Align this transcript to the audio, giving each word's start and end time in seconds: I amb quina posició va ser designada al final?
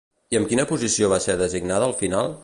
I 0.35 0.37
amb 0.37 0.47
quina 0.53 0.63
posició 0.71 1.09
va 1.11 1.19
ser 1.27 1.35
designada 1.43 1.91
al 1.91 1.95
final? 2.01 2.39